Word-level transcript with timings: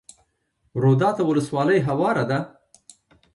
روداتو 0.83 1.21
ولسوالۍ 1.29 1.79
هواره 1.87 2.23
ده؟ 2.29 2.39